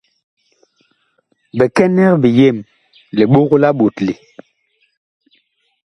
Bikɛnɛg 1.57 2.13
biyem, 2.21 2.57
liɓog 3.17 3.49
la 3.61 3.69
ɓotle. 3.77 4.13